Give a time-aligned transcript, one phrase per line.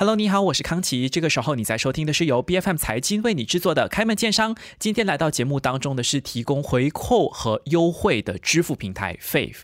[0.00, 1.10] Hello，你好，我是康琪。
[1.10, 4.54] 这个时候你在收听的是由 B F M 财经为你制作的《开门见商》。
[4.78, 9.58] 今天来到节目当中的是提供回扣和优惠的支付平台 Fave。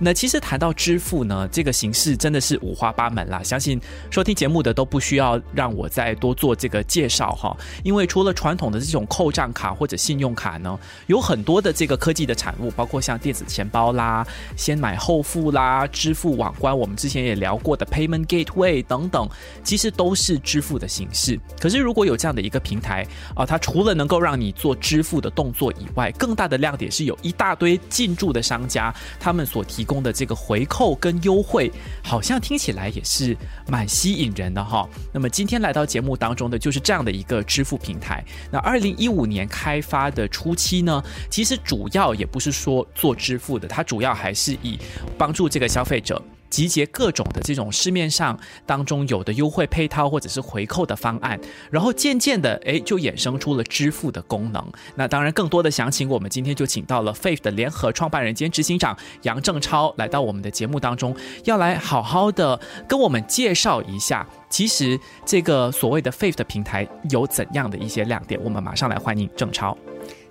[0.00, 3.42] 那其实谈到支付呢，这个形式真的是五花八门啦。
[3.42, 7.56] 相信收听节目的都不需要让我再多做这个介绍哈。
[7.82, 10.78] 因为除了传统的这种扣账卡或者信用卡呢，
[11.08, 14.24] 有很多的这个科技的产物，包括像电子钱包啦、
[14.56, 19.28] 先买后付啦、支付网关，我们之前也聊过的 Payment Gateway 等等，
[19.64, 21.38] 其实都是支付的形式。
[21.60, 31.72] 可是如果有这样的一个平台啊，它除了能够让你做支付的动作以外，更大的亮点是有一大堆进驻的商家，他们所提供的这个回扣跟优惠，
[32.04, 33.34] 好像听起来也是
[33.66, 34.86] 蛮吸引人的哈。
[35.12, 38.22] 那么今天来到节目当中的就是这样的一个支付平台。
[38.52, 44.78] 那二零一五年开发的初期呢，其实主要也不是说做支付的，它主要还是以
[45.16, 46.22] 帮助这个消费者。
[46.50, 51.38] 集结各种的这种市面上当中有的优惠配套或者是回扣的方案，
[51.70, 54.72] 然后渐渐的哎就衍生出了支付的功能。
[54.94, 68.40] 那当然更多的详情，我们今天就请到了 Faith 的联合创办人兼执行长杨正超来到我们的节目当中，要来好好的跟我们介绍一下，其实这个所谓的 Faith 的平台有怎样的一些亮点。
[68.42, 69.76] 我们马上来欢迎正超。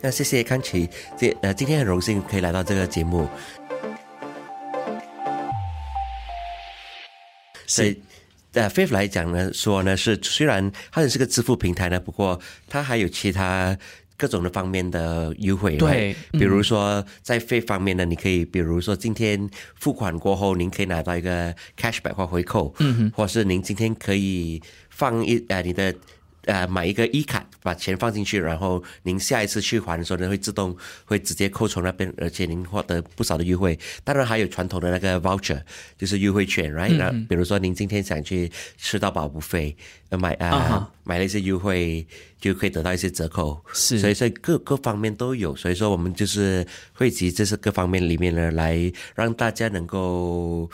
[0.01, 3.27] 那谢谢康琪，这呃今天很荣幸可以来到这个节目。
[7.67, 7.95] 所以，
[8.53, 13.77] 呃 f a v e 来讲呢，说呢是虽然它也是个支付平台呢，不过它还有其他
[14.17, 15.77] 各种的方面的优惠。
[15.77, 24.59] 对，比如说在费方面呢，你可以比如说今天付款过后，您可以拿到一个 cashback 或回扣，嗯，或是您今天可以
[24.89, 25.93] 放一呃你的。
[26.45, 30.73] 呃，买一个一卡，把钱放进去，然后您下一次去还的时候呢，会自动
[31.03, 33.77] 会直接扣从那边，而且您获得不少的优惠。
[34.05, 35.61] 当然还有传统的那个 voucher，
[35.97, 36.95] 就是优惠券，right？
[36.95, 39.75] 那比如说您今天想去吃到饱不费，
[40.11, 42.07] 买啊买了一些优惠，
[42.39, 43.61] 就可以得到一些折扣。
[43.73, 45.53] 是，所以在各各方面都有。
[45.53, 50.69] 所以说我们就是汇集这是各方面里面呢，来让大家能够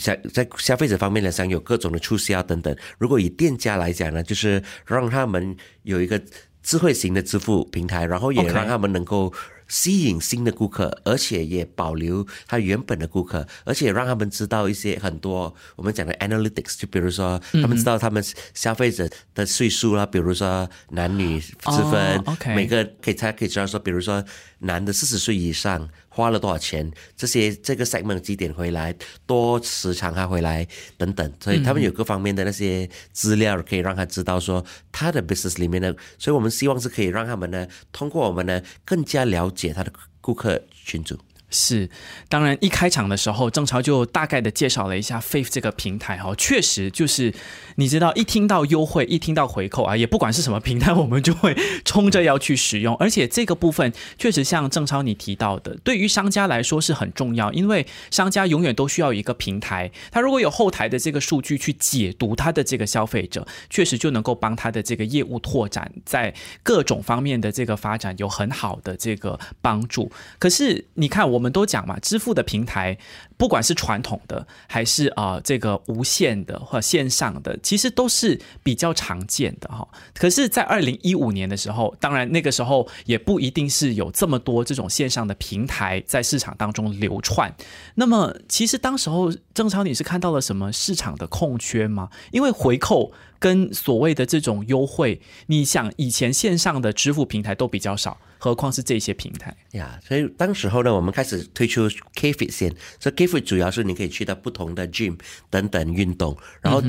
[0.00, 2.76] 在在消费者方面呢，享有各种的促销等等。
[2.98, 6.20] 如果以店家来讲呢，就是让他们有一个
[6.62, 9.32] 智慧型的支付平台，然后也让他们能够
[9.68, 18.22] 吸引新的顾客，而且也保留他原本的顾客，而且让他们知道一些很多我们讲的 analytics，就比如说他们知道他们
[18.54, 22.22] 消费者的岁数啦，比如说男女之分，
[22.54, 24.22] 每个可以他可以知道说，比如说
[24.62, 25.88] 男的四十岁以上。
[26.14, 26.92] 花了多少钱？
[27.16, 28.94] 这些这个 segment 几点回来？
[29.24, 30.68] 多时长他回来
[30.98, 34.62] 等等，所以他们有各方面的那些资料，可以让他知道说
[34.92, 35.96] 他的 business 里面的。
[36.18, 39.90] 所以我们希望是可以让他们呢，通过我们呢，更加了解他的
[40.20, 41.18] 顾客群组。
[41.52, 41.90] 是，
[42.30, 47.34] 当然一开场的时候，郑超就大概的介绍了一下 Faith 这个平台哈，确实就是
[47.76, 51.54] 你知道，一听到优惠，一听到回扣啊，也不管是什么平台，我们就会
[51.84, 52.96] 冲着要去使用。
[52.96, 66.32] 而且这个部分确实像郑超你提到的，对于商家来说是很重要，因为商家永远都需要一个平台，他如果有后台的这个数据去解读他的这个消费者，确实就能够帮他的这个业务拓展，在
[66.62, 70.10] 各种方面的这个发展有很好的这个帮助。
[70.38, 71.41] 可是你看我。
[71.42, 72.96] 我们都讲嘛，支付的平台，
[73.42, 79.88] 不管是传统的还是啊这个无线的或线上的，其实都是比较常见的哈。
[80.14, 87.52] 可是，在二零一五年的时候，当然那个时候也不一定是有这么多这种线上的平台在市场当中流窜。
[87.96, 92.10] 那么，其实当时候正常你是看到了什么市场的空缺吗？
[92.30, 98.18] 因为回扣跟所谓的这种优惠，你想以前线上的支付平台都比较少。
[98.38, 106.82] 何况是这些平台呀，所以当时候呢，我们开始推出 KFit 先，所以最主要是你可以去到不同的 gym 等等运动，然后。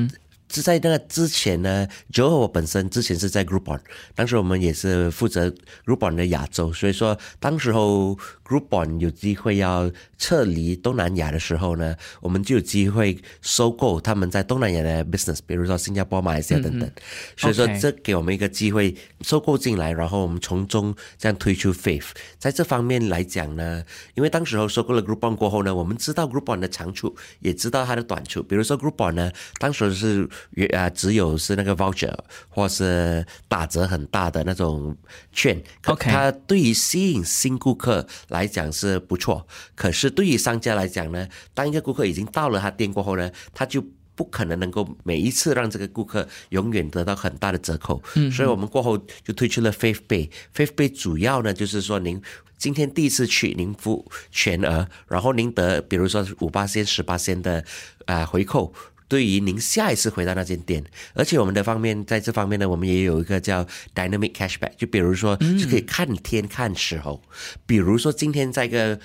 [0.53, 3.79] 是在那个之前呢，Joe 我本身之前是在 Groupon，
[4.13, 5.51] 当时我们也是负责
[5.83, 8.15] Groupon 的亚洲，所以说当时候
[8.45, 16.88] Groupon 有机会要撤离东南亚的时候呢，我们就有机会收购他们在东南亚的 business，比如说新加坡、马来西亚等等，
[17.35, 22.09] 所以说这给我们一个机会收购进来，然后我们从中这样推出 Faith。
[22.38, 23.83] 在这方面来讲呢，
[24.13, 30.29] 因为当时候收购了 Groupon 过后呢，我们知道 Groupon 的长处，也知道它的短处，比如说 Groupon 呢，当时是。
[30.75, 32.13] 啊，只有是那个 voucher
[32.50, 34.95] 或是打折很大的那种
[35.31, 39.45] 券，OK，它对于吸引新顾客来讲是不错。
[39.75, 43.84] 可是对于商家来讲呢，当一个顾客已经到了他店过后呢，他就
[44.16, 50.30] 不可能能够每一次让这个顾客永远得到很大的折扣，嗯，所以我们过后就推出了 Faith Pay。
[50.56, 52.22] Faith Pay 主要呢就是说，您
[52.60, 57.66] 今天第一次去，您付全额，然后您得比如说五八仙、十八仙的
[58.06, 58.72] 啊回扣，
[59.13, 60.83] 对于您下一次回到那间店，
[61.13, 63.63] 而且我们的方面在这方面呢，我们也有一个叫
[63.94, 67.21] Dynamic Cashback，就比如说就可以看天看时候，
[67.68, 69.00] 比如说今天在一个，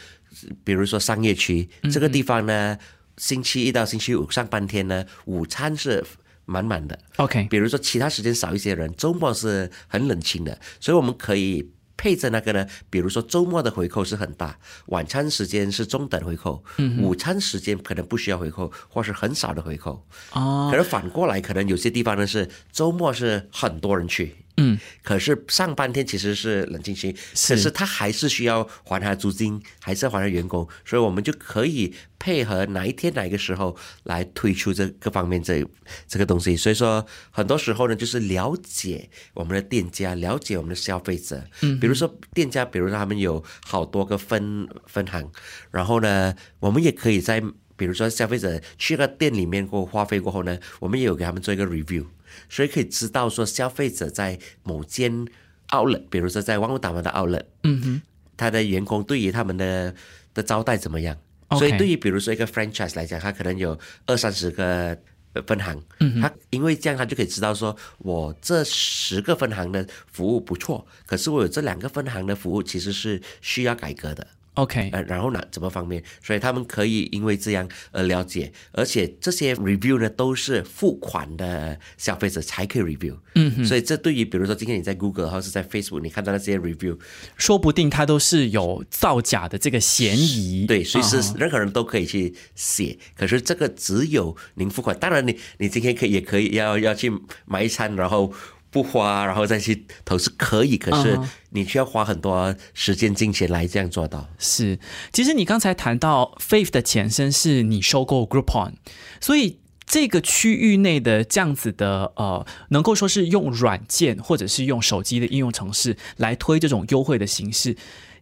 [0.65, 2.79] 比如说商业区这个地方呢。
[3.19, 6.05] 星期一到星期五上半天呢，午餐是
[6.45, 6.97] 满满的。
[7.17, 14.57] OK，比如说其他时间少一些人，周末是很冷清的，所以我们可以配着那个呢，比如说周末的回扣是很大，
[14.87, 16.65] 晚餐时间是中等回扣，
[16.99, 20.03] 午餐时间可能不需要回扣，或是很少的回扣。
[20.33, 24.35] 哦，可是反过来，可能有些地方呢是周末是很多人去。
[24.61, 35.65] 嗯，可是上半天其实是冷静期，可是他还是需要还他租金，还是要还他员工，所以我们就可以配合哪一天哪一个时候来推出这各方面这
[36.09, 36.57] 这个东西。
[36.57, 41.43] 所以说很多时候呢，就是了解我们的店家，了解我们的消费者。
[41.63, 45.31] 嗯，比如说店家，比如说他们有好多个分分行，
[45.71, 47.41] 然后呢，我们也可以在
[47.77, 52.05] 比如说消费者去了店里面过花费过后呢，我们也有给他们做一个 review。
[52.49, 55.27] 所以可以知道说，消费者在某间
[55.69, 58.03] outlet，比如说在万物达湾的 outlet，嗯哼，
[58.37, 59.95] 他的员工对于他们的
[60.35, 61.17] 的招待怎么样？
[61.59, 64.99] 所以对于比如说一个 franchise 来讲，他可能有二三十个
[65.47, 74.27] 分行，嗯他因为这样他就可以知道说，我这十个分行的服务不错，可是我有这两个分行的服务其实是需要改革的。
[74.59, 76.03] OK，呃，然后呢，怎么方面？
[76.21, 83.17] 所以他们可以因为这样而了解，而且这些 review 呢都是付款的消费者才可以 review。
[83.37, 86.99] 嗯，所以这对于比如说今天你在 Google 或是在 Facebook 你看到那些 review，
[87.37, 90.67] 说不定它都是有造假的这个嫌疑。
[90.67, 94.99] 对，所以是任何人都可以去写，可是这个只有您付款。
[94.99, 97.13] 当然，你你今天可以也可以要要去
[97.47, 98.33] 买一餐，然后。
[98.71, 101.19] 不花，然后再去投是可以，可是
[101.51, 104.29] 你需要花很多时间、金钱来这样做到。
[104.39, 104.79] 是，
[105.13, 108.75] 其实你刚才谈到 Faith 的前身是你收购 Groupon，
[109.21, 117.75] 所以这个区域内的这样子的呃，能够说是用软件或者是用手机的应用程式来推这种优惠的形式，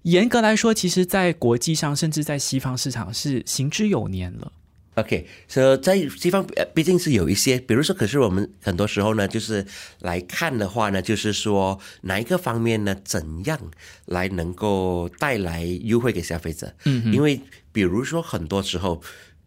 [0.03, 4.53] 严格来说，其实在国际上甚至在西方市场是行之有年了。
[4.97, 9.67] OK，所以在西方毕竟是有一些，比如说，可是我们很多时候呢，就是
[10.01, 13.61] 来看的话呢，就是说哪一个方面呢，怎样
[14.07, 16.75] 来能够带来优惠给消费者？
[16.85, 17.39] 嗯，因为
[17.73, 19.03] 比如说很多时候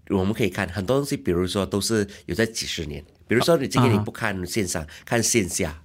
[0.09, 5.81] 我们可以看很多东西，比如说都是有在几十年，比如说你今天你不看线上，看线下。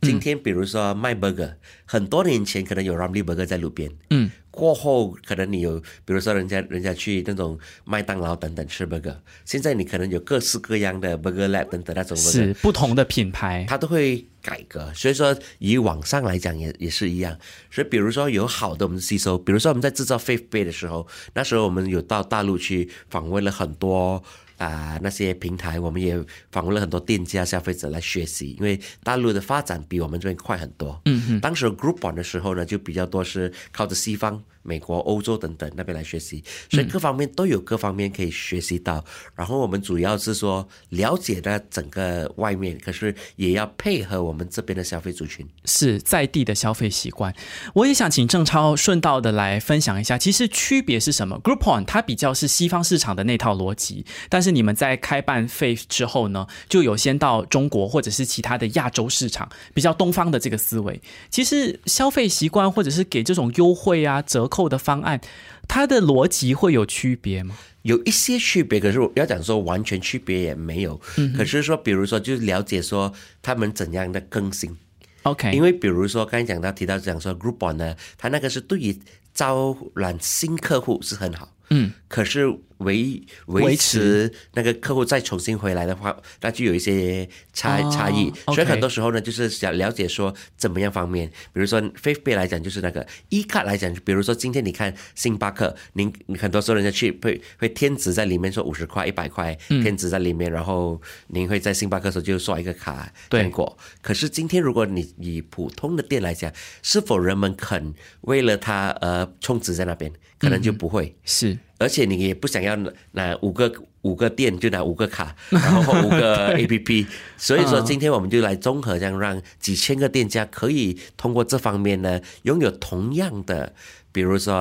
[0.00, 1.54] 今天比如说卖 burger，
[1.84, 17.36] 很多年前可能有 Ramly Burger 在路边，嗯，过后可能你有，比如说人家人家去那种麦当劳等等吃 burger，现在你可能有各式各样的 burger lab 等等那种是不同的品牌，它都会改革，所以说以网上来讲也也是一样，
[17.70, 24.22] 所以比如说有好的我们吸收，比如说我们在制造 Faith Bay 的时候，那时候我们有到大陆去访问了很多。
[24.62, 31.00] 啊，那些平台我们也访问了很多店家、消费者来学习，因为大陆的发展比我们这边快很多。
[31.06, 34.42] 嗯嗯，当时 Group One 的时候呢，就比较多是靠着西方。
[34.62, 39.04] 美国、欧洲等等那边来学习，所以各方面都有各方面可以学习到。
[39.34, 47.34] 然后我们主要是说了解的整个外面，可是也要配合我们这边的消费族群，是在地的消费习惯。
[47.74, 61.00] 我也想请郑超顺道的来分享一下，其实区别是什么？Groupon 它比较是西方市场的那套逻辑，但是你们在开办 Face 之后呢，就有先到中国或者是其他的亚洲市场，比较东方的这个思维。
[61.30, 64.48] 其实消费习惯或者是给这种优惠啊折。
[64.52, 65.18] 扣的方案，
[65.66, 67.56] 它的逻辑会有区别吗？
[67.80, 71.00] 有一些区别，可是要讲说完全区别也没有。
[71.16, 74.76] 嗯，可是说，比如说，就是了解说他们怎样的更新。
[75.22, 79.00] OK，因为比如说刚才讲到提到讲说 Group One 呢，它那个是对于
[79.32, 81.48] 招揽新客户是很好。
[81.70, 82.46] 嗯，可是
[82.84, 88.32] 维维持那个客户再重新回来的话，那就有一些差差异。
[88.46, 103.76] 所以很多时候呢，就是想了解说怎么样方面，比如说 Pay 来讲，就是那个 E 卡来讲，比如说今天你看星巴克，您很多时候人家去会会添值在里面，说五十块、一百块添值在里面，然后您会在星巴克时候就刷一个卡对过。
[104.00, 110.12] 可是今天如果你以普通的店来讲，是否人们肯为了它而充值在那边？
[110.38, 111.56] 可能就不会是。
[111.82, 112.76] 而且你也不想要
[113.12, 113.72] 拿五个
[114.02, 123.72] 五个店就拿五个卡，然后五个 A P P，所以说今天我们就来综合这样，让几千个店家可以通过这方面呢，拥有同样的
[124.12, 124.54] 比如说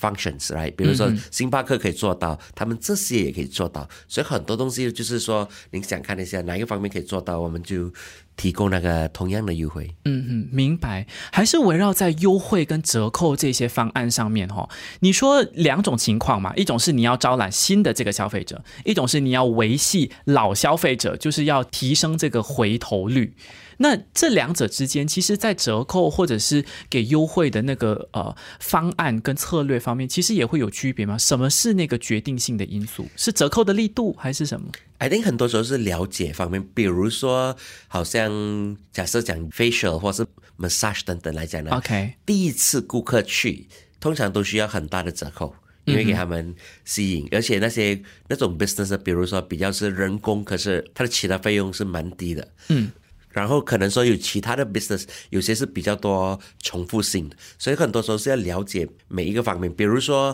[0.00, 0.74] functions，right？
[0.74, 7.92] 比如说星巴克可以做到，他们这些也可以做到，所以很多东西就是说，您想看一下哪一个方面可以做到，我们就
[8.38, 9.90] 提供那个同样的优惠。
[10.06, 11.06] 嗯嗯，明白。
[11.30, 14.66] 还是围绕在优惠跟折扣这些方案上面哈。
[15.00, 23.34] 你说两种情况嘛，一种是你要招揽新的这个消费者，一种是你要维系老消费者，就是要提升这个回头率。
[23.80, 31.16] 那这两者之间，其实，在折扣或者是给优惠的那个呃方案跟策略方面，其实也会有区别吗？
[31.16, 33.06] 什么是那个决定性的因素？
[33.16, 34.68] 是折扣的力度还是什么
[34.98, 37.56] ？I think 很多时候是了解方面，比如说，
[37.86, 40.26] 好像假设讲 facial 或是
[40.58, 43.68] massage 等等来讲呢，OK，第一次顾客去，
[44.00, 45.54] 通常都需要很大的折扣，
[45.84, 46.52] 因为给他们
[46.84, 52.90] 吸引，而且那些那种 business，比如说比较是人工，可是它的其他费用是蛮低的，嗯。
[53.30, 60.32] 然后可能说有其他的 business，有些是比较多重复性的，所以很多时候是要了解每一个方面，比如说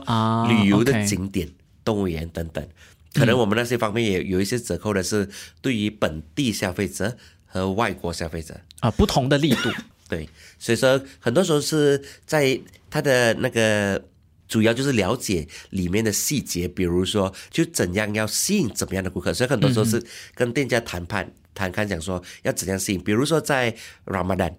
[0.48, 1.48] 旅游的景点、
[1.84, 2.66] 动物园等等，
[3.12, 5.28] 可能我们那些方面也有一些折扣的是
[5.60, 9.70] 对于本地消费者和外国消费者啊不同的力度。
[10.08, 12.60] 对，所以说很多时候是在
[12.90, 14.02] 他的那个
[14.46, 20.02] 主要就是了解里面的细节，比如说就怎样要吸引怎么样的顾客，所以很多时候是
[20.34, 21.32] 跟店家谈判。
[21.54, 23.75] 谈看讲说要怎样吸引，比如说在
[24.06, 24.52] Ramadan，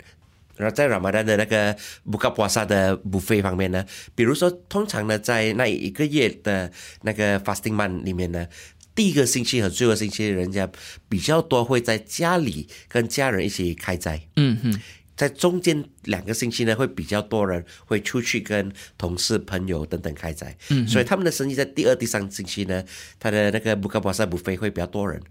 [0.56, 1.76] 然后在 Ramadan 的那个
[2.10, 3.86] buka puasa 的 buffet 方面呢，
[4.16, 6.72] 比如说通常呢在那一个月的
[7.02, 8.48] 那个 fasting month 里面呢，
[8.96, 10.70] 第一个星期和最后星期人家
[11.10, 14.82] 比较多会在家里跟家人一起开斋，嗯哼，
[15.18, 22.82] 在中间两个星期呢会比较多人会出去跟同事朋友等等开斋，嗯，所以他们的生意在第二第三星期呢，
[23.20, 25.22] 他的那个 buka puasa buffet 会比较多人。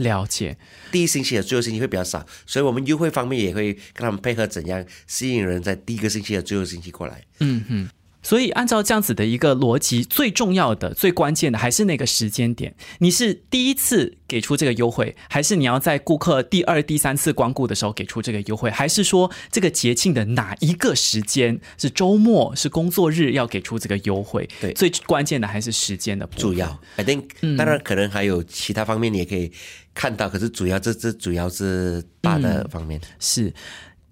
[0.00, 0.56] 了解，
[0.90, 7.22] 第一星期的最后星期会比较少，所以我们优惠方面也会跟他们配合，怎样吸引人在第一个星期的最后星期过来。
[7.40, 7.88] 嗯哼。
[8.22, 12.74] 所以，按照这样子的一个逻辑，最重要的、最关键的还是那个时间点。
[12.98, 24.46] 你是第一次给出这个优惠，还是你要在顾客第二、第三次光顾的时候给出这个优惠，还是说这个节庆的哪一个时间是周末、是工作日要给出这个优惠？
[24.60, 26.78] 对，最关键的还是时间的主要。
[26.96, 27.24] I think，
[27.56, 29.50] 当然可能还有其他方面你也可以
[29.94, 33.52] 看到，可是主要这这主要是大的方面是。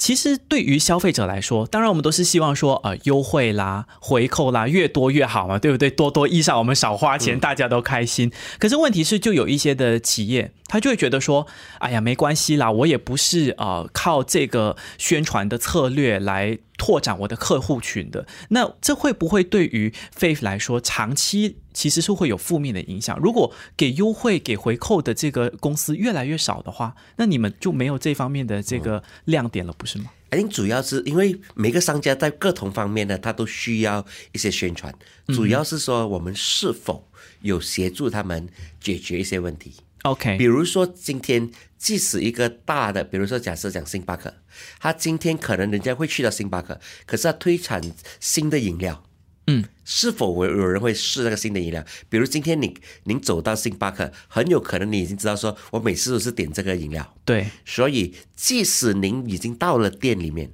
[0.00, 5.90] 其实对于消费者来说，当然我们都是希望说，呃，优惠啦、回扣啦，越多越好嘛，对不对？
[5.90, 8.30] 多多益善，我们少花钱，大家都开心。
[8.60, 11.46] 可是问题是，就有一些的企业，他就会觉得说，
[11.80, 16.58] 哎呀，没关系啦，我也不是呃靠这个宣传的策略来。
[16.78, 23.18] 拓展我的客户群的，那这会不会对于 Faith 来说，长期其实是会有负面的影响？
[23.18, 30.12] 如果给优惠、给回扣的这个公司越来越少的话，那你们就没有这方面的这个亮点了，不是吗？
[30.30, 34.94] 哎，主要是因为每个商家在各同方面呢，他都需要一些宣传，
[35.26, 37.08] 主要是说我们是否
[37.40, 38.48] 有协助他们
[38.80, 39.74] 解决一些问题。
[40.02, 44.32] OK，比如说今天，即使一个大的，比如说假设讲星巴克，
[44.78, 47.82] 他今天可能人家会去到星巴克，可是他推产
[48.20, 49.02] 新的饮料，
[49.48, 51.84] 嗯，是否有有人会试那个新的饮料？
[52.08, 60.48] 比如今天你您走到星巴克，很有可能你已经知道说，我每次都是点这个饮料，对，所以即使您已经到了店里面，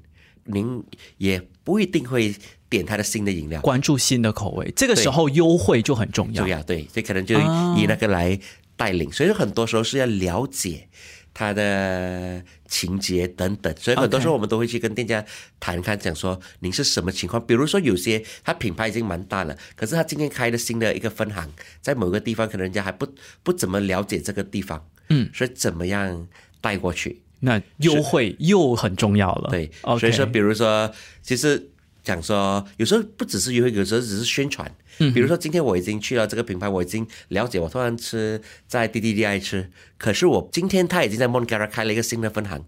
[0.44, 0.82] 您
[1.18, 2.34] 也不一定会
[2.70, 7.38] 点他的新的饮料，关注新的口味，这个时候优惠就很重要，重要，对，所以可能就
[7.76, 8.40] 以那个来。
[8.76, 10.88] 带领，所以很多时候是要了解
[11.32, 15.24] 他的情节等等，所以很多时候我们都会去跟店家
[15.58, 17.44] 谈，看讲说您是什么情况。
[17.46, 21.50] 比如说有些他品牌已经蛮大了，可是他今天开的新的一个分行，
[21.80, 23.06] 在某个地方可能人家还不
[23.42, 26.26] 不怎么了解这个地方，嗯，所以怎么样
[26.60, 27.22] 带过去？
[27.40, 29.50] 那优惠又很重要了。
[29.50, 31.70] 对，所以说比如说其实。
[32.04, 34.70] 讲说，有时候不只是优惠，有时候只是宣传。
[34.98, 42.64] 嗯，比如说今天我已经去了这个品牌，我已经了解，我突然吃在 D D D I 吃，可是我今天他已经在 Montgara 开了一个新的分行。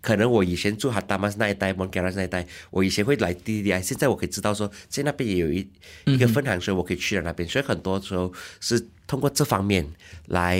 [0.00, 5.68] 可能我以前住哈达玛那一带，Montgara 那一带，我以前会来 D D I，现在我可以知道说，在那边也有一
[6.06, 7.48] 一个分行，所以我可以去了那边。
[7.48, 9.84] 所以很多时候是通过这方面
[10.26, 10.56] 来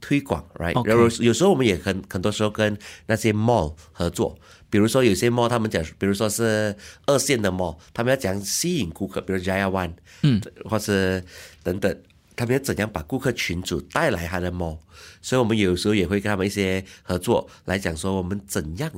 [0.00, 0.86] 推广，right？
[0.86, 4.38] 然后有时候我们也很很多时候跟那些 mall 合作。
[4.74, 6.74] 比如说有些 mall 他们讲，比如说是
[7.06, 11.22] 二线的 mall，他们要讲吸引顾客，比如 Jaya One，嗯，或是
[11.62, 11.96] 等等，
[12.34, 14.78] 他们要怎样把顾客群组带来他的 mall，
[15.22, 18.90] 所以我们有时候也会跟他们一些合作来讲说，我们怎样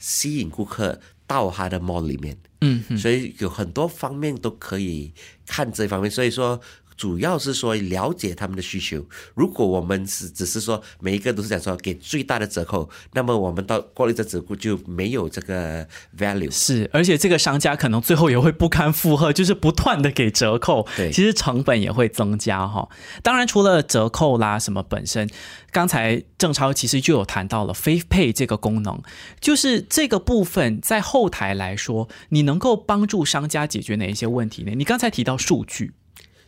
[0.00, 5.12] 吸引顾客到他的 mall 里面，嗯，所以有很多方面都可以
[5.46, 6.60] 看这方面，所以说。
[7.00, 9.02] 主要是说了解他们的需求。
[9.34, 15.88] 如果我们是只是说每一个都是讲说给最大的折扣，那么我们到过了一阵子就没有这个
[16.18, 16.50] value。
[16.50, 22.86] 是，而且这个商家可能最后也会不堪负荷，就是不断的给折扣，对其实成本也会增加哈。
[23.22, 25.26] 当然，除了折扣啦什么本身，
[25.70, 29.00] 刚才郑超其实就有谈到了 Faith Pay 这个功能，
[29.40, 34.72] 就是这个部分在后台来说，你能够帮助商家解决哪一些问题呢？
[34.76, 35.94] 你刚才提到数据，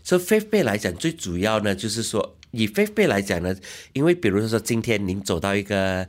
[0.03, 3.55] 所以 Pay 来讲，最主要呢就是说，以 Pay 来讲呢，
[3.93, 6.07] 因为比如说今天您走到一个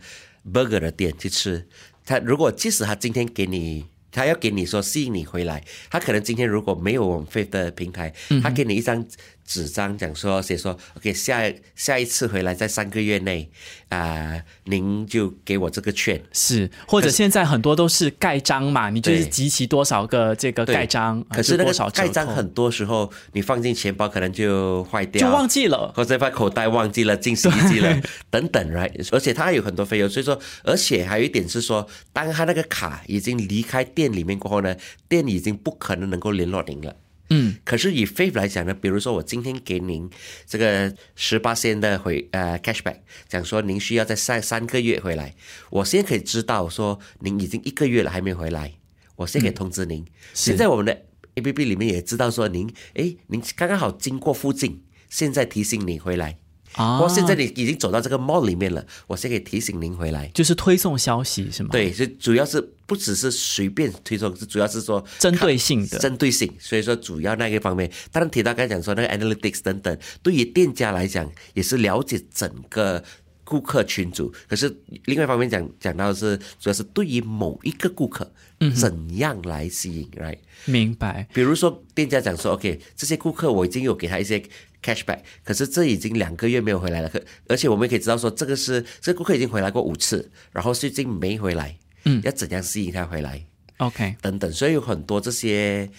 [0.51, 1.67] burger 的店去吃，
[2.05, 3.85] 他如果即使他今天给你。
[4.15, 9.03] 他要给你说吸引你回来，他可能今天如果没有我们 Faith 的平台，他给你一张
[9.45, 13.49] 纸张，讲说写说，OK 下下一次回来在三个月内，
[13.89, 25.91] 啊、您就给我这个券，是或者现在很多都是盖章嘛，你就是集齐多少个这个盖章，啊可是那个盖章很多时候你放进钱包可能就坏掉，就忘记了。
[25.95, 29.07] 或者放口袋忘记了进洗衣机了等等，right？
[29.11, 34.75] 而且它还有很多费用，所以说，而且还有一点是说，当他那个卡已经离开店里面过后呢，
[35.07, 36.95] 店已经不可能能够联络您了。
[37.29, 40.09] 嗯，可是以 Faith 来讲呢，比如说我今天给您
[40.45, 45.33] 这个十八仙的回呃 cashback，讲说您需要在三三个月回来，
[45.69, 48.73] 我现在可以知道说您已经一个月了还没回来，
[49.15, 50.05] 我现在可以通知您。
[50.33, 50.91] 是现在我们的
[51.35, 56.37] A P P 里面也知道说您，诶，您刚刚好经过附近，现在提醒你回来。
[56.73, 60.27] 啊或现在你已经走到这个 mall 里面了，我现在可以提醒您回来。
[60.33, 66.51] 就是推送消息是吗？，对，所以主要是不只是随便推送，是主要是说针对性的针对性。
[66.59, 73.03] 所以说主要那个方面，当然提到刚才讲说那个 analytics 等等，对于店家来讲也是了解整个
[73.43, 74.33] 顾客群组。
[74.47, 74.73] 可是
[75.05, 78.31] 另外一方面讲讲到的是，主要是对于某一个顾客，
[78.75, 80.37] 怎样来吸引，right？
[80.65, 81.27] 明白。
[81.33, 84.41] 比如说店家讲说，OK，这些顾客我已经有给他一些
[84.83, 91.75] cashback，可是这已经两个月没有回来了，可而且我们也可以知道说，这个是这个顾客已经回来过五次，然后最近没回来，
[92.05, 93.43] 嗯，要怎样吸引他回来
[93.77, 95.89] OK，等等，所以有很多这些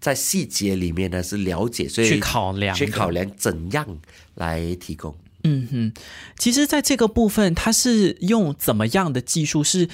[0.00, 3.98] 在细节里面呢是了解，所以去考量去考量怎样
[4.36, 5.14] 来提供。
[5.42, 5.92] 嗯哼，
[6.38, 9.64] 其实，在这个部分，它是用怎么样的技术？
[9.64, 9.88] 是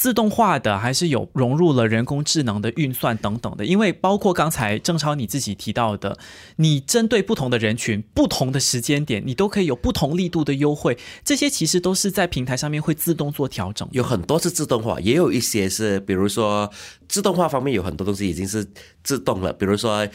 [0.00, 3.66] 自动化的，还是有融入了人工智能的运算等等的？
[3.66, 6.16] 因为包括刚才郑超你自己提到的，
[6.56, 13.86] 你针对不同的人群、不同的时间点，你都可以有不同力度的优惠，这些其实都是在平台上面会自动做调整。
[13.92, 16.70] 有很多是自动化，也有一些是，比如说
[17.06, 18.66] 自动化方面有很多东西已经是
[19.04, 20.08] 自动了，比如说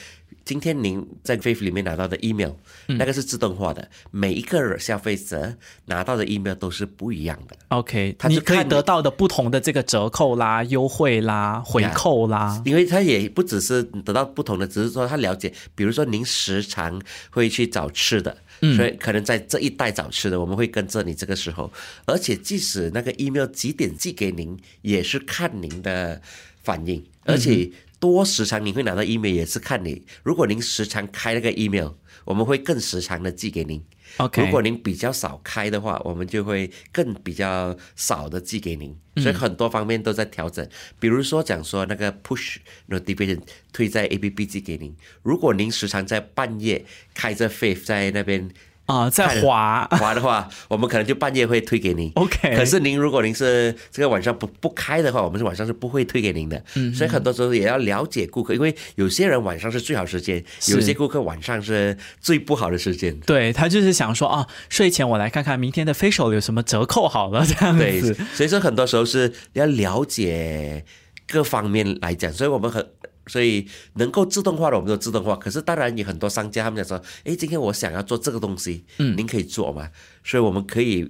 [0.46, 2.52] 今天您在 Faith 里面拿到的 email，、
[2.86, 5.56] 那个是自动化的，每一个消费者
[5.86, 7.58] 拿到的 email 都是不一样的。
[7.70, 12.62] OK，他是可以你可以得到的不同的这个折扣啦、优惠啦、回扣啦。
[12.64, 18.38] 因为他也不只是得到不同的，只是说他了解，比如说您时常会去找吃的，
[18.78, 21.74] 所以可能在这一带找吃的，我们会跟着你这个时候，
[22.06, 26.22] 而且即使那个 email 几点寄给您，也是看您的
[26.62, 27.70] 反应，而且
[28.06, 33.84] 多时长你会拿到 email 也是看你，如果您时常开那个 email，我们会更时常的寄给您。
[34.18, 40.65] OK，如果您比较少开的话，我们就会更比较少的寄给您，所以很多方面都在调整。
[41.00, 43.41] 比如说讲说那个 push notification
[43.74, 48.50] 推在 A P P 寄给您，如果您时常在半夜开着 Faith 在那边
[48.86, 52.12] 啊、在滑 滑的话，我们可能就半夜会推给您。
[52.15, 56.63] OK 可是您如果您是这个晚上不不开的话，我们是晚上是不会推给您的。
[56.76, 63.19] 嗯所以很多时候也要了解顾客，因为有些人晚上是最好时间，有些顾客晚上是最不好的时间。
[63.21, 68.02] 对他就是想说啊，睡前我来看看明天的 facial 有什么折扣好了，这样子对。，
[68.36, 70.86] 所以说很多时候是要了解
[71.28, 72.88] 各方面来讲，所以我们很。
[73.28, 79.90] 所以能够自动化的我们就自动化，可是当然有很多商家他们讲说，哎，今天我想要做这个东西，嗯，您可以做吗？
[80.24, 81.10] 所以我们可以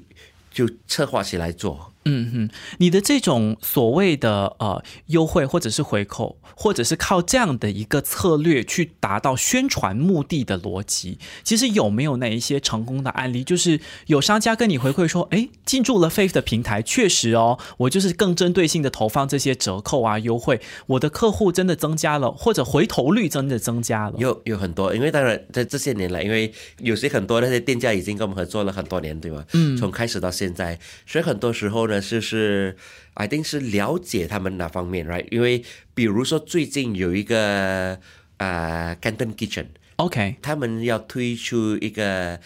[0.51, 1.93] 就策划起来做。
[2.05, 13.43] 嗯哼，你的这种所谓的呃优惠或者是回扣，或者是靠这样的一个策略去达到宣传目的的逻辑，其实有没有那一些成功的案例？
[13.43, 24.15] 就是有商家跟你回馈说，哎，进驻了 Faith 的平台，确实哦，我就是更针对性的投放这些折扣啊优惠，我的客户真的增加了，或者回头率真的增加了。
[24.19, 29.43] 有有很多，因为当然在这些年来，因为有些很多那些店家已经跟我们合作了很多年，对吗？
[29.53, 32.75] 嗯，从开始到现在，所以很多时候呢，就是
[33.23, 35.25] 一定是了解他们哪方面，right？
[35.31, 37.99] 因为比如说最近有一个
[38.38, 42.38] 呃 Canton Kitchen，OK，他们要推出一个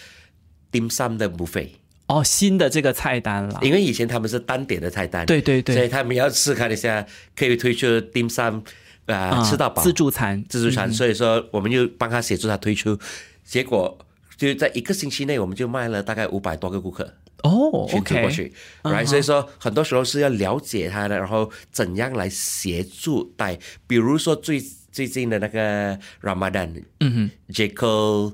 [0.71, 1.69] dim sum 的 buffet，
[2.07, 3.59] 哦，新的这个菜单了。
[3.61, 8.63] 因为以前他们是单点的菜单，对对对所以他们要试看一下，可以推出 dim sum，
[9.49, 12.97] 吃到饱自助餐，自助餐，所以说我们就帮他协助他推出
[13.43, 13.97] 结果
[14.37, 17.15] 就在一个星期内，我们就卖了大概五百多个顾客。
[17.43, 27.31] 哦群组过去，right？、所以说很多时候是要了解他的，然后怎样来协助带，比如说最最近的那个 Ramadan，嗯哼。
[27.53, 28.33] J a c o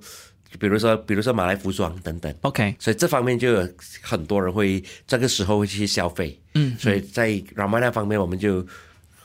[0.58, 2.34] 比如说比如说马来服装等等。
[2.42, 3.70] OK，所以这方面就有
[4.02, 8.62] 很多人会这个时候会去消费，嗯，所以在 Ramadan 方面，我们就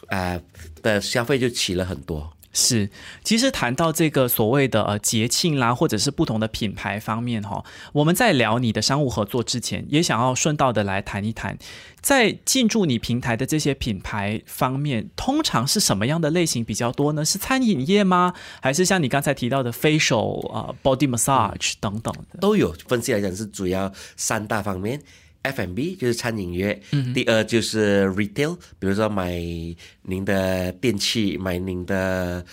[0.08, 0.42] 啊、呃
[0.82, 2.30] 的消费就起了很多。
[2.52, 2.90] 是，
[3.22, 11.56] 其实谈到这个所谓的呃节庆啦，或者是不同的品牌方面哈，我们在聊你的商务合作之前，也想要顺道的来谈一谈，
[12.00, 17.24] 在进驻你平台的这些品牌方面，通常是什么样的类型比较多呢？
[17.24, 18.34] 是餐饮业吗？
[18.60, 22.40] 还是像你刚才提到的 facial 呃 body massage 等等的？
[22.40, 25.00] 都有分析来讲是主要三大方面。
[25.42, 26.80] F&B 就是餐饮业，
[27.14, 29.40] 第二就是 retail，比如说买
[30.02, 32.44] 您的电器、买您的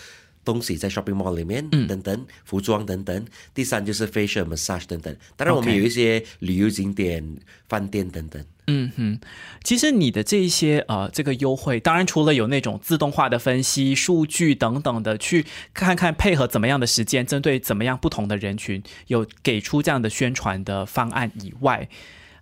[0.46, 3.26] 东西在 shopping mall 里面、等等，服装等等。
[3.54, 5.14] 第三就是 facial massage 等等。
[5.36, 8.42] 当然，我们有一些旅游景点、饭店等等。
[8.70, 9.20] 嗯哼，
[9.64, 21.90] 其实你的这一些呃这个优惠，当然除了有那种自动化的分析、数据等等的，去看看配合怎么样的时间，针对怎么样不同的人群，有给出这样的宣传的方案以外。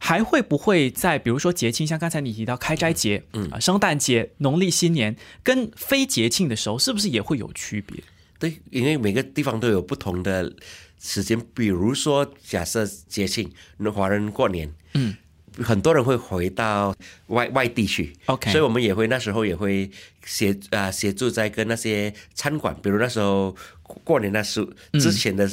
[0.05, 8.03] 还会不会在比如说节庆，像刚才你提到开斋节、嗯啊、圣诞节、农历新年，跟非节庆的时候，是不是也会有区别？
[8.37, 10.53] 对，因为每个地方都有不同的
[11.01, 15.15] 时间，比如说假设节庆，那华人过年，嗯，
[15.57, 16.95] 很多人会回到
[17.29, 19.89] 外外地去 OK 所以我们也会那时候也会
[20.23, 23.55] 协啊、协助在跟那些餐馆，比如那时候
[24.03, 24.63] 过年那十
[24.99, 25.49] 之前的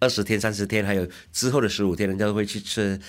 [0.00, 3.00] 二十天、三十天，还有之后的十五天，人家都会去吃。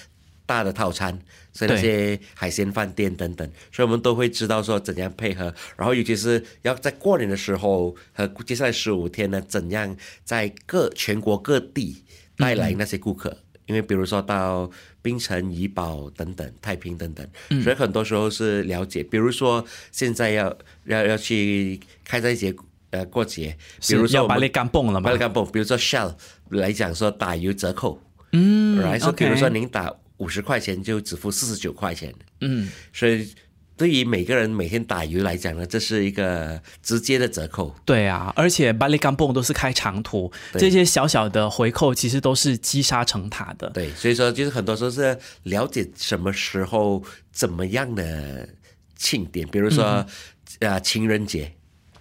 [0.48, 1.20] 大的套餐，
[1.54, 12.04] 所以那些海鲜饭店等等，所以我们都会知道说怎样配合，然后尤其是要在过年的时候和接下来十五天呢，怎样在各全国各地
[12.36, 13.38] 带来那些顾客。
[13.68, 17.28] 因为比如说到槟城、怡保等等、太平等等，
[17.62, 19.04] 所以很多时候是了解。
[19.04, 22.56] 比如说现在要要要去开斋节
[22.92, 25.18] 呃过节，比如说我们干蹦了吗巴勒？
[25.18, 26.16] 干蹦，比如说 Shell
[26.48, 33.34] 来讲说打油折扣，嗯，来说比如说您打五十块钱就只付四十九块钱，嗯，所以
[33.76, 37.76] 对于每个人每天打鱼来讲呢，这是一个直接的折扣。
[37.86, 43.70] 对啊，而且巴黎干蹦都是开长途，这些小小的回扣其实都是积沙成塔的。
[43.70, 48.50] 对，所以说就是很多时候是了解什么时候怎么样的
[48.96, 50.08] 庆典，比如说啊、
[50.60, 51.52] 呃情人节。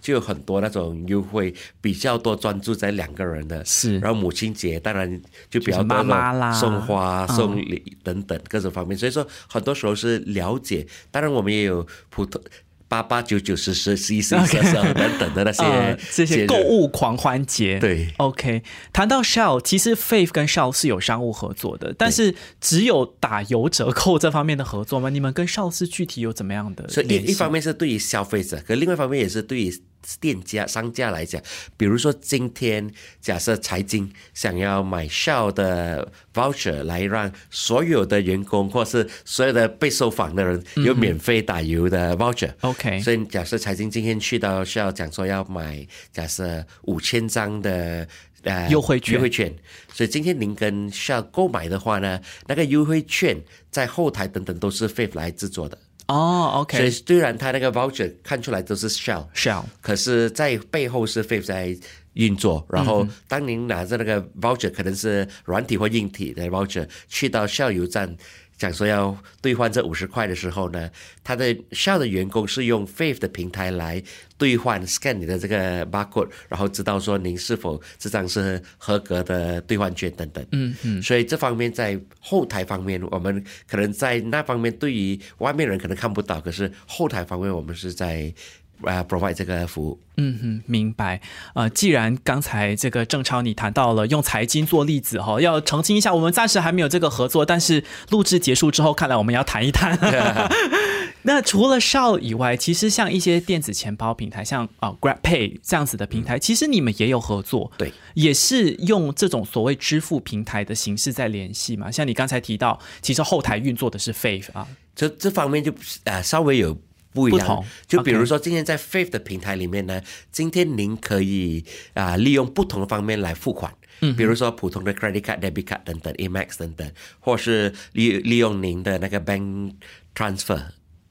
[0.07, 8.97] 就有很多那种优惠，比较多专注在两个人的，是然后母亲节当然就比较妈妈啦送花、嗯送礼等等各种方面。
[8.97, 10.87] 所以说，很多时候是了解。
[11.11, 12.41] 当然，我们也有普通
[12.87, 25.09] 八八九九十十十一十十二十二等等的那些呃， 这些购物狂欢节，对 OK，谈到 Shell，其实 Faith 跟 Shell 是有商务合作的，但是只有打油折扣这方面的合作吗？
[25.09, 29.81] 你们跟 Shell 是具体有怎么样的所以一方面是对于消费者，可另外一方面也是对于
[30.19, 31.41] 店家、商家来讲。
[31.75, 42.53] 比如说今天假设财经想要买 Shell 的 voucher 来让所有的员工或是所有的被受访的人有免费打油的 voucher。
[42.61, 48.07] OK 所以假设财经今天去到 Shell 讲说要买假设五千张的。
[48.43, 49.53] 呃优惠券优惠券，
[49.91, 53.41] 所以今天您跟 Shell 购买的话呢，那个优惠券
[53.71, 55.77] 在后台等等都是 Faith 来制作的。
[56.07, 61.77] 哦所以虽然它那个 voucher 看出来都是 Shell，shell，可是在背后是 Faith 在
[62.13, 62.65] 运作。
[62.69, 68.15] 然后当您拿着那个 voucher，可能是软体或硬体的 voucher，去到 Shell 油站。
[68.57, 70.89] 讲说要兑换这五十块的时候呢，
[71.23, 74.01] 他的 Shell 的员工是用 Faith 的平台来
[74.37, 80.45] 兑换 scan 你的这个 barcode，然后知道说您是否这张是合格的兑换券等等。
[80.51, 88.33] 嗯嗯，所以这方面在后台方面，我们可能在那方面对于外面人可能看不到，可是后台方面我们是在
[88.81, 89.99] 啊、provide 这个服务。
[90.17, 91.21] 嗯哼，明白。
[91.53, 99.97] 呃，既然刚才这个郑超你谈到了用财经做例子哈，要澄清一下，我们暂时还没有这个合作，但是录制结束之后，看来我们要谈一谈。
[101.23, 111.91] 那除了 Shell 以外，其实像一些电子钱包平台，像啊、Grab Pay 这样子的平台，其实你们也有合作，对，也是用这种所谓支付平台的形式在联系嘛。
[111.91, 115.73] 像你刚才提到，其实后台运作的是 Faith 啊，这这方面就
[116.05, 116.77] 呃、稍微有
[117.17, 117.65] 不一样。
[117.87, 120.01] 就比如说，今天在 Faith 的平台里面呢，
[120.31, 123.73] 今天您可以啊、利用不同的方面来付款。
[124.01, 129.73] 嗯，比如说普通的 credit card、debit card 等等，Amex 等等，或是利利用您的那个 bank
[130.13, 130.61] transfer。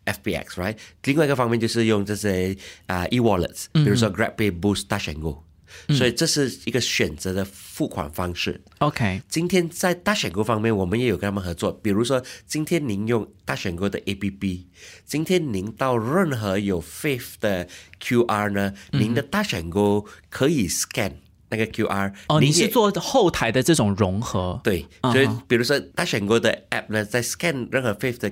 [0.07, 5.43] FBX right，另外一个方面就是用这些啊、e wallets，比如说 GrabPay、Boost、Touch and Go
[5.89, 8.61] 所以这是一个选择的付款方式。
[8.79, 11.73] OK，今天在大选购方面，我们也有跟他们合作。
[11.73, 14.65] 比如说，今天您用大选购的 APP，
[15.05, 17.69] 今天您到任何有 Faith 的
[18.03, 21.13] QR 呢，您的大选购可以 scan
[21.49, 22.13] 那个 QR。
[22.29, 28.31] 哦，你您是做后台的这种融合，对，嗯所以比如说大选购的 App 呢，在 scan 任何 Faith 的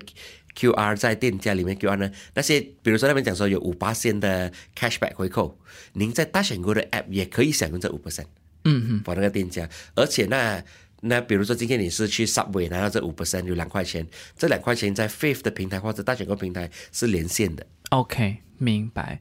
[0.57, 5.59] QR 在店家里面 QR 呢，那些比如说那边讲说有五八线的 cashback 回扣，
[5.95, 8.27] 您在大选购的 App 也可以享用这五 percent。
[8.64, 10.64] 嗯嗯，for 那个店家，而且那
[11.03, 14.07] 那比如说今天你是去 Subway 拿到这五 percent 有两块钱，
[14.38, 17.67] 这两块钱在 Fifth 的平台或者大选购平台是连线的。
[17.90, 19.21] OK，明白。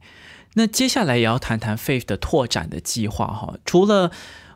[0.53, 3.57] 那接下来也要谈谈 Fifth 的拓展的计划哈。
[3.65, 4.11] 除了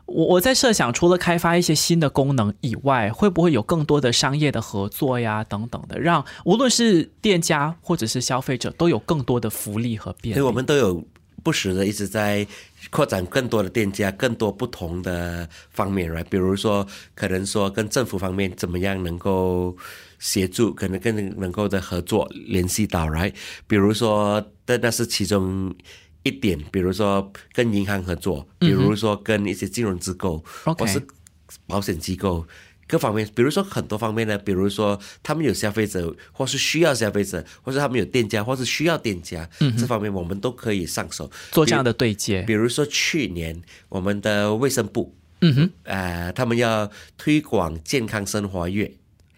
[0.08, 10.40] 我我在设想，除了开发一些新的功能以外，会不会有更多的商业的合作呀等等的，让无论是店家或者是消费者都有更多的福利和便利？
[10.40, 11.04] 我们都有
[11.42, 12.46] 不时的一直在
[12.90, 19.76] 扩展更多的店家，更多不同的方面来比如说，可能说跟政府方面怎么样能够
[20.18, 23.34] 协助，可能更能够的合作联系到，right？
[23.66, 25.74] 比如说，但那是其中。
[26.22, 31.00] 一点，比如说跟银行合作，比如说跟一些金融机构，OK 或是
[31.66, 32.46] 保险机构，
[32.86, 41.30] 各方面，比如说很多方面呢，比如说他们有消费者，或是需要消费者，或是他们有店家，或是需要店家，这方面我们都可以上手。
[41.52, 42.42] 做这样的对接。
[42.42, 48.90] 比如说去年我们的卫生部，嗯哼，呃，他们要推广健康生活月，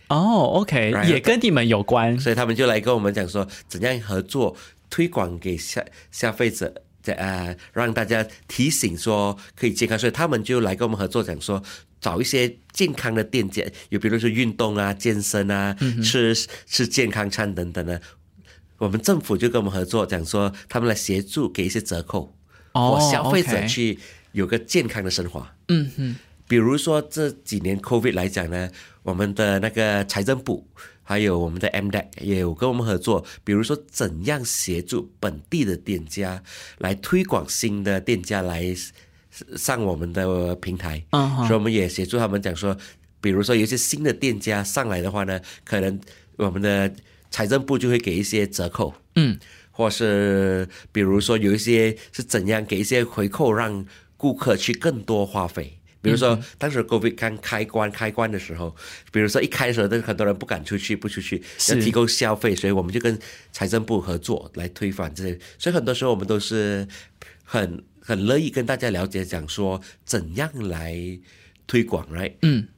[0.09, 2.19] 哦，OK，Right，也跟你们有关。
[2.19, 4.57] 所以他们就来跟我们讲说，怎样合作
[4.91, 11.63] 推广给消消费者，呃，让大家提醒说可以健康，所以他们就来跟我们合作，讲说
[12.01, 16.35] 找一些健康的店家，有比如说运动啊、健身啊、吃
[16.67, 18.03] 吃健康餐等等的。
[18.79, 22.35] 我们政府就跟我们合作，讲说他们来协助给一些折扣，
[22.73, 23.99] 哦我消费者去
[24.33, 25.47] 有个健康的生活。
[25.69, 26.17] 嗯哼，
[26.49, 28.71] 比如说这几年 COVID 来讲呢，
[29.03, 30.67] 我们的那个财政部
[31.11, 36.41] 还有我们的 MDEC 也有跟我们合作，比如说怎样协助本地的店家
[36.79, 38.73] 来推广新的店家来
[39.57, 42.79] 上我们的平台，所以我们也协助他们讲说，
[43.21, 46.01] 比如说有一些新的店家上来的话呢，可能
[46.37, 46.95] 我们的
[47.29, 49.37] 财政部就会给一些折扣，嗯，
[49.73, 53.85] 或是比如说有一些是怎样给一些回扣，让
[54.17, 55.80] 顾客去更多花费。
[56.03, 58.75] 比如说，当时 COVID 刚开关开关的时候，
[59.13, 63.19] 比如说一开的时候，都很多人不敢出去，不出去，要提供消费，所以我们就跟
[63.53, 65.39] 财政部合作来推翻这些。
[65.59, 66.89] 所以很多时候我们都是
[67.45, 70.97] 很很乐意跟大家了解，讲说怎样来
[71.67, 72.33] 推广，right？
[72.43, 72.69] 嗯，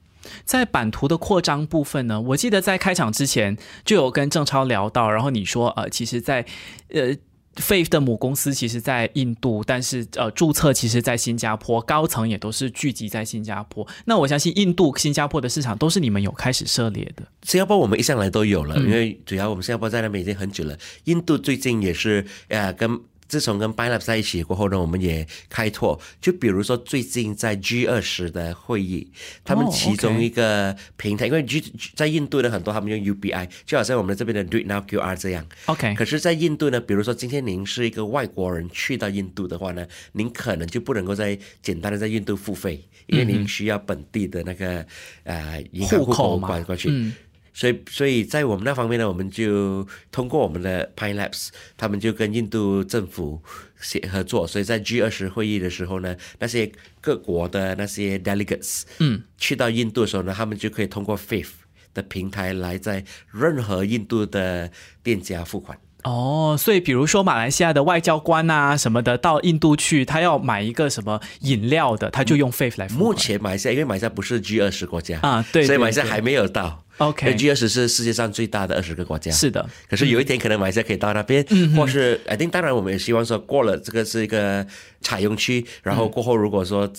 [0.45, 6.45] 在版图的扩张部分呢，我记得在开场之前就有跟郑超聊到，然后你说呃，其实在，
[6.89, 7.17] 呃。
[7.57, 13.87] Faith 的母公司其实，在印度，但是呃，注册其实在新加坡，高层也都是聚集在新加坡。
[14.07, 17.23] 那我相信印度、新加坡的市场都是你们有开始涉猎的。
[17.43, 20.77] 新加坡我们一向来都有了，因为主要我们新加坡在那边已经很久了。
[21.05, 23.01] 印度最近也是呃跟。
[23.33, 29.11] 自从跟 b i l a b 在一起过后呢，我们也开拓，就比如说最近在 G 二十的会议，
[29.43, 31.65] 他们哦其中一个平台因为 G
[31.97, 35.47] 在印度的很多他们用 UBI，就好像我们这边的 Do It Now QR 这样。
[35.65, 44.85] OK，可是，在印度呢，比如说今天您是一个外国人去到印度的话呢，您可能就不能够在简单的在印度付费，因为您需要本地的那个
[45.25, 46.49] 呃银行户口户口嘛。
[46.49, 46.91] 关过去。
[46.91, 47.15] 嗯
[47.55, 53.43] 所以，所以在我们那方面呢，我们就通过我们的 Pine Labs，他们就跟印度政府
[53.81, 61.51] 协合作，所以在 G 二十会议的时候呢，那些各国的那些 delegates，嗯，去到印度的时候呢，他们就可以通过 Faith
[61.93, 64.71] 的平台来在任何印度的
[65.03, 65.79] 店家付款。
[66.05, 73.07] 哦，所以比如说马来西亚的外交官啊什么的到印度去，他要买一个什么饮料的，他就用 Faith 来付款。
[73.07, 76.83] 目前马来西亚，因为马来西亚不是 G 二十国家啊对对所以马来西亚还没有到。
[76.99, 79.31] OK G 二十是世界上最大的二十个国家。
[79.31, 84.67] 是的，可是有一天可能马来西亚可以到那边，嗯或是 I think 当然我们也希望说过了这个是一个
[85.01, 86.91] 采用区，然后过后如果说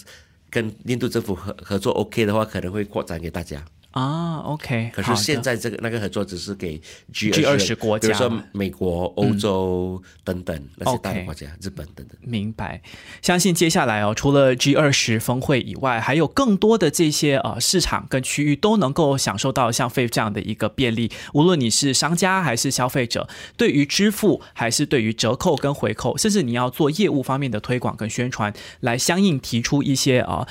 [0.49, 3.63] 跟印度政府合合作 OK 的话，可能会扩展给大家。
[3.93, 6.81] 啊，OK，可是现在这个那个合作只是给
[7.13, 12.17] G 二十国家比如说美国、欧洲等等那些大国家，日本等等。
[12.21, 12.81] 明白，
[13.21, 21.11] 相信接下来哦，除了 G 二十峰会以外，还有更多的这些呃市场跟区域都能够享受到像 Faith 这样的一个便利。
[21.33, 30.47] 无论你是商家还是消费者，对于支付还是对于折扣跟回扣，甚至你要做业务方面的推广跟宣传，来相应提出一些啊、呃、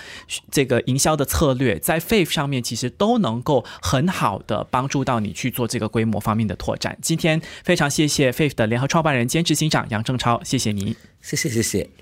[0.52, 6.96] 这个营销的策略，在 Faith 上面其实都能够很好的帮助到你去做这个规模方面的拓展。
[7.00, 10.96] 今天非常谢谢 Faith 的联合创办人兼执行长杨正超，谢谢你。
[11.20, 12.01] 谢谢谢谢。